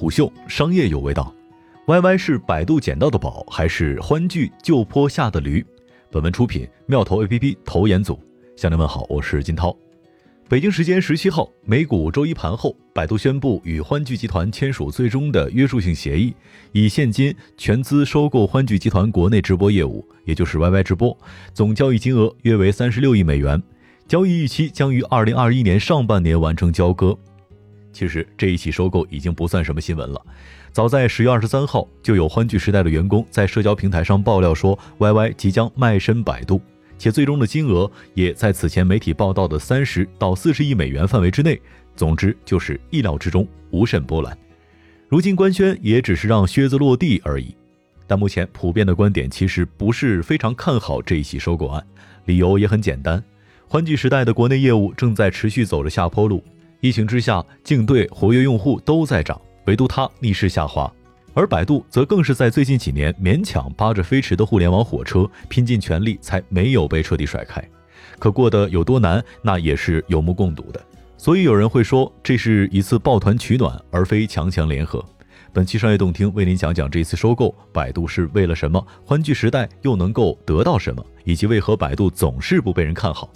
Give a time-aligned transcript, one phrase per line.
[0.00, 1.30] 虎嗅商业有味道
[1.84, 5.62] ，YY 是百度捡到的宝，还是欢聚旧坡下的驴？
[6.10, 8.18] 本文出品妙投 APP 投研组。
[8.56, 9.76] 向您问好，我是金涛。
[10.48, 16.34] 北京时间十七号，美股周一盘后，百度宣布与欢聚集团签署最终的约束性协议，
[16.72, 21.14] 以现金全资收购欢聚集团国内直播业务，也就是 YY 直播，
[21.52, 23.62] 总交易金额约为三十六亿美元。
[24.08, 27.14] 交易预期将于二零二一年上半年完成交割。
[27.92, 30.20] 其实这一起收购已经不算什么新闻了，
[30.72, 36.60] 早在十月二十三号，就有欢聚时代的员工在社交平台上爆料说，YY 即将卖身百度。
[36.98, 41.60] 且最终的金额也在此前媒体报道的三十到四十亿美元范围之内。
[41.96, 44.36] 总之就是意料之中，无甚波澜。
[45.08, 47.54] 如今官宣也只是让靴子落地而已。
[48.06, 51.84] 但目前普遍的观点其实不是非常看好这一起收购案，
[52.26, 53.22] 理由也很简单：
[53.66, 56.42] 欢聚时代的国内业务正在持续走着下坡路，
[56.80, 60.90] 疫情之下竞对活跃用户都在涨，唯独它逆势下滑。
[61.34, 67.62] 而百度则更是在最近几年勉强扒着飞驰的互联网火车，拼尽全力才没有被彻底甩开。
[68.18, 70.80] 可过得有多难，那也是有目共睹的。
[71.18, 75.04] 所以有人会说，这是一次抱团取暖，而非强强联合。
[75.52, 83.30] 本期商业动听为您讲讲这次收购百度是为了什么，欢聚时代又能够得到什么，以及为何百度总是不被人看好。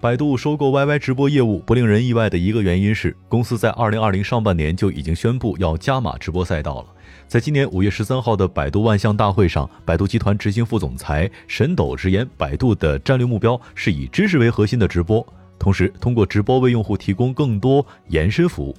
[0.00, 6.86] 百度收购 YY 直播业务不令人意外的一个原因是，公司在2020上半年就已经宣布要加码直播赛道了。
[7.28, 15.24] 在今年五月十三号的百度万象大会上，百度集团执行副总裁沈斗直言，百度的战略目标是以知识为核心的直播，
[15.58, 18.74] 同时通过直播为用户提供更多延伸服务。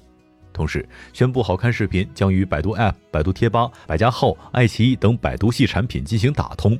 [0.51, 0.83] 同时
[1.13, 6.75] 宣布，好看视频将与百度 App、百度贴吧、百家号、爱奇艺等百度系产品进行打通。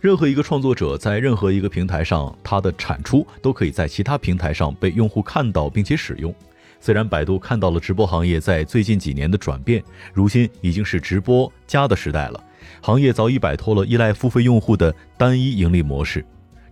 [0.00, 6.34] 任何一个创作者在任何一个平台上，他的产出都可以在其他平台上被用户看到并且使用。
[6.78, 12.44] 虽然百度看到了直播行业在最近几年的转变，如今已经是直播加的时代了，
[12.82, 16.24] 行业早已摆脱了依赖付费用户的单一盈利模式，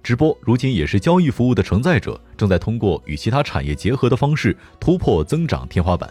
[0.03, 6.09] 直播如今也是交易服务的承载者，正在通过与其他产业结合的方式突破增长天花板。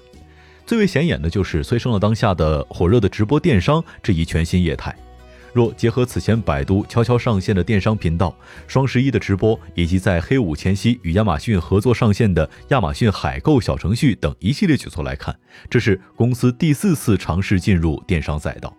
[0.66, 4.94] 最为显眼的就是催生了当下的火热的直播电商这一全新业态。
[5.54, 8.36] 若结合此前百度悄悄上线的电商频道、
[8.68, 15.34] 双十一的直播，以及在黑五前夕与亚马逊合作上线的亚马逊海购小程序等一系列举措来看，
[15.70, 18.76] 这是公司第四次尝试进入电商赛道。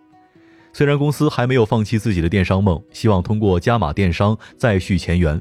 [0.72, 5.40] 虽然公司还没有放弃自己的电商梦，希望通过加码电商再续前缘。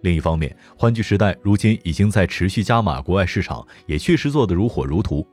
[0.00, 5.24] 另一方面，欢聚时代如今已经在持续加码国外市场，也确实做得如火如荼。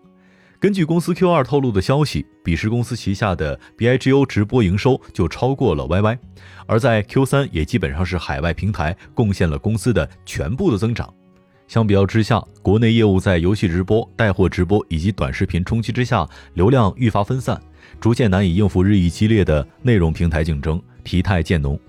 [0.60, 6.18] 根据公司 Q 二透露的消息，彼时公司旗下的 BIGO 直播营收就超过了 YY，
[6.66, 11.14] 而在 Q 三也基本上是海外平台贡献了公司的全部的增长。
[11.70, 17.58] 相比较之下，国内业务在游戏直播、带货直播以及短视频冲击之下，流量愈发分散，
[18.02, 21.80] 逐渐难以应付日益激烈的内容平台竞争，疲态渐浓。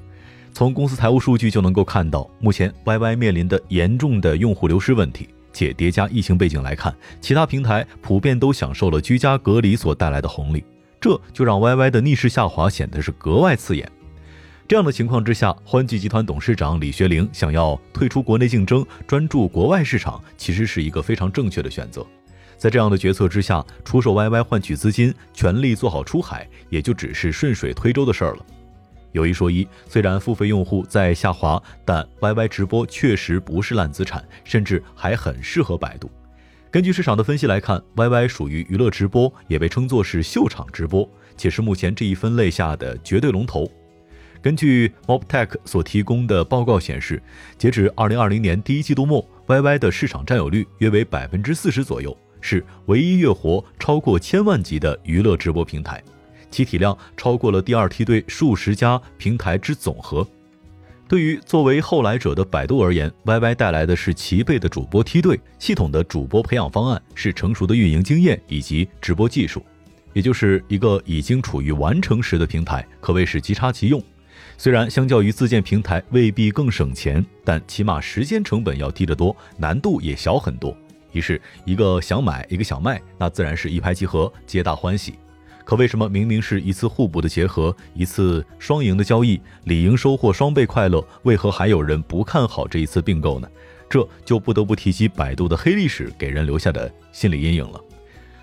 [0.53, 5.29] 从公司财务数据就能够看到，目前 YY 面临的严重的用户流失问题。
[5.61, 10.65] 且叠加疫情背景来看，其他平台普遍都享受了居家隔离所带来的红利，
[10.99, 13.87] 这就让 YY 的逆势下滑显得是格外刺眼。
[14.67, 22.07] 这样的情况之下，欢聚集团董事长李学凌想要退出国内竞争，专注国外市场，其实是一个非常正确的选择。
[22.57, 28.47] 在这样的决策之下，出售 YY 换取资金，全力做好出海，也就只是顺水推舟的事儿了。
[29.13, 36.11] 有一说一，虽然付费用户在下滑，但 YY 直播确实不是烂资产，甚至还很适合百度。
[36.71, 43.69] 根据市场的分析来看，YY 属于娱乐直播，也被称作是秀场直播，且是目前这一分类下的绝对龙头。
[44.41, 47.21] 根据 Mobtech 所提供的报告显示，
[47.59, 56.03] 截止2020年第一季度末，YY 的市场占有率约为百分之四十左右，是唯一月活超过千万级的娱乐直播平台。
[56.51, 60.27] 其体量超过了第二梯队数十家平台之总和。
[61.09, 69.65] 对于作为后来者的百度而言，YY 带来的是齐备的主播梯队、系统的主播培养方案、是成熟的运营经验以及直播技术，
[70.13, 74.01] 也就是一个已经处于完成时的平台，可谓是即插即用。
[74.57, 80.77] 虽然相较于自建平台未必更省钱，但起码时间成本要低得多，难度也小很多。
[81.11, 85.15] 于是，一个想买，一个想卖，那自然是一拍即合，皆大欢喜。
[85.71, 93.49] 可为什么明明是一次互补的结合，一次双赢的交易，理应收获双倍快乐，为何还有人不看好这一次并购呢？
[93.89, 97.81] 这就不得不提及百度的黑历史给人留下的心理阴影了。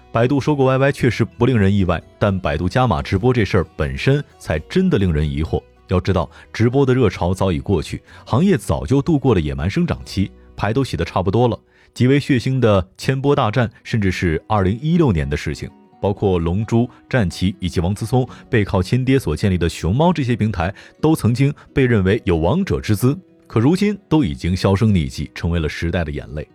[0.09, 5.61] 百度收购 YY 确实不令人意外，但百度加码直播这事儿本身才真的令人疑惑。
[5.89, 11.59] 要知道，直播的热潮早已过去，行业早就度过了野蛮生长期，牌都洗得差不多了。
[11.93, 15.69] 极为血腥的千波大战，甚至是二零一六年的事情。
[16.01, 23.17] 包括龙珠、战旗以及王思聪背靠亲爹所建立的熊猫这些平台，都曾经被认为有王者之姿，
[23.47, 26.47] 可如今都已经销声匿迹，成为了时代的眼泪。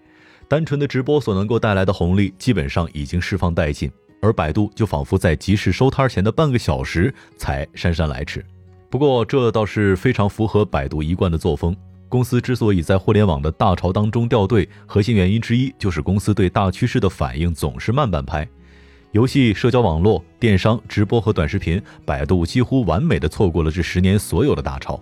[0.48, 3.90] 单纯的直播所能够带来的红利，基本上已经释放殆尽，
[4.20, 8.44] 而百度就仿佛在集市收摊前的半个小时才姗姗来迟。
[8.90, 11.74] 不过，这倒是非常符合百度一贯的作风。
[12.10, 18.46] 公司之所以在互联网的大潮当中掉队，核心原因之一就是公司对大趋势的反应总是慢半拍。
[19.12, 24.98] 游戏、社交网络、电商、直播和短视频，百度几乎完美的错过了这十年所有的大潮。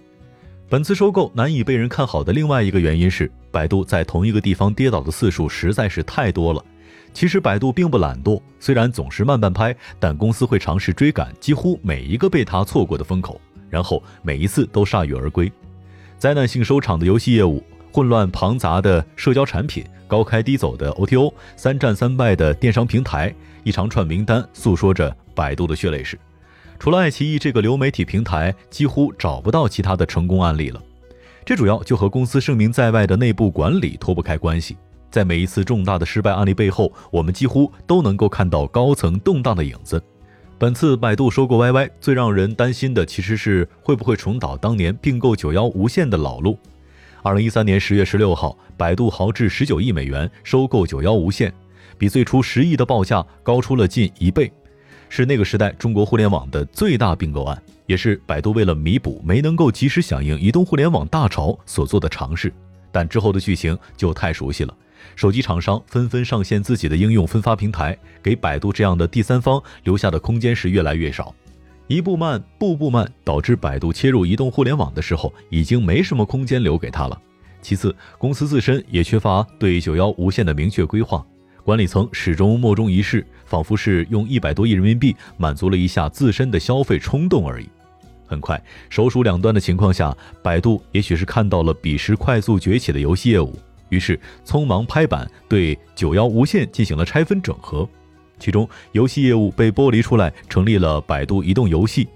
[0.69, 6.65] 本次收购难以被人看好的另外一个原因是，百度在同一个地方跌倒的次数实在是太多了。
[7.13, 15.51] 其实百度并不懒惰，虽然总是慢半拍，但公司会尝试追赶几乎每一个被它错过的风口，然后每一次都铩羽而归。
[16.19, 17.63] 灾难性收场的游戏业务，
[17.93, 23.35] 混乱庞杂的社交产品，高开低走的 OTO，三战三败的电商平台，
[23.65, 26.19] 一长串名单诉说着百度的血泪史。
[26.79, 30.81] 除了爱奇艺这个流媒体平台，几乎找不到其他的成功案例了。
[31.45, 34.77] 这主要就和公司声名在外的内部管理脱不开关系。
[35.11, 40.01] 在每一次重大的失败案例背后，我们几乎都能够看到高层动荡的影子。
[40.57, 46.57] 本次百度收购 YY，最让人担心的其实是会不会重蹈当年并购九幺无线的老路。
[47.23, 51.53] 二零一三年十月十六号，百度豪掷十九亿美元收购九幺无线，
[51.99, 54.51] 比最初十亿的报价高出了近一倍，
[55.11, 62.51] 是那个时代中国互联网的最大并购案，也是百度为了弥补没能够及时响应移动互联网大潮所做的尝试。
[62.91, 64.75] 但之后的剧情就太熟悉了。
[65.15, 71.35] 手机厂商纷纷上线自己的应用分发平台，给百度这样的第三方留下的空间是越来越少，
[71.91, 77.21] 一步慢，步步慢，导致百度切入移动互联网的时候已经没什么空间留给他了。
[77.61, 81.27] 其次，公司自身也缺乏对九幺无线的明确规划，
[81.65, 87.69] 管理层始终莫衷一是，仿佛是用一百多亿人民币满足了一下自身的消费冲动而已。
[88.25, 93.53] 很快，手鼠两端的情况下，百度也许是看到了彼时快速崛起的游戏业务。
[93.89, 94.17] 于是
[94.47, 97.89] 匆忙拍板，对九幺无线进行了拆分整合，
[98.41, 102.09] 其中游戏业务被剥离出来，成立了百度移动游戏。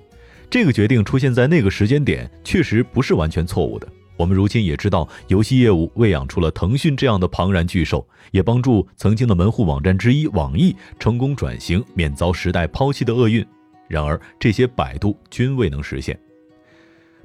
[0.50, 3.86] 这个决定出现在那个时间点，确实不是完全错误的。
[4.16, 13.44] 我们如今也知道，游戏业务喂养出了腾讯这样的庞然巨兽，也帮助曾经的门户网站之一网易成功转型，免遭时代抛弃的厄运。
[13.88, 16.18] 然而，这些百度均未能实现。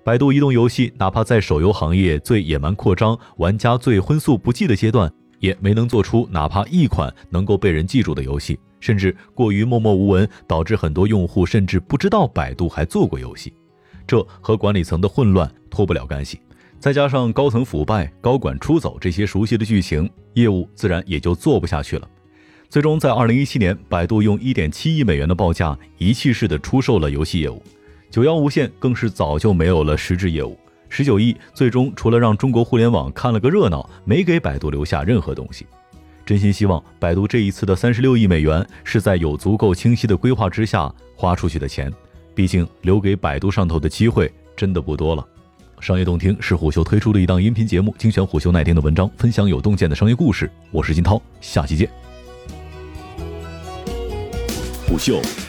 [0.03, 13.53] 百度移动游戏，哪怕在手游行业最野蛮扩张、玩家最荤素不忌的阶段，也没能做出哪怕一款能够被人记住的游戏，甚至过于默默无闻，导致很多用户甚至不知道百度还做过游戏。
[14.05, 16.39] 这和管理层的混乱脱不了干系，
[16.79, 22.09] 再加上高层腐败、高管出走这些熟悉的剧情，业务自然也就做不下去了。
[22.69, 27.61] 最终，在二零一七年，百度用一点七亿美元的报价，一气式的出售了游戏业务。
[28.11, 30.57] 九幺无线更是早就没有了实质业务，
[30.89, 35.65] 十九亿最终除了让中国互联网看了个热闹，没给百度留下任何东西。
[36.25, 41.91] 真心希望百度这一次的三十六亿美元是在有足够清晰的规划之下花出去的钱，
[42.35, 45.25] 毕竟留给百度上头的机会真的不多了。
[45.79, 50.51] 商业洞听是虎嗅推出的一档音频节目，精选虎嗅耐听的文章，分享有洞见的商业故事。
[50.71, 51.89] 我是金涛，下期见。
[54.87, 55.48] 虎嗅。